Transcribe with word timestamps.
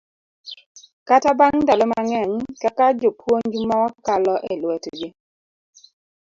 kata 1.07 1.29
bang' 1.39 1.61
ndalo 1.63 1.85
mang'eny 1.91 2.33
kaka 2.61 2.85
jopuonj 2.99 3.53
mawakalo 3.69 4.33
e 4.51 4.53
lwetgi, 4.61 5.07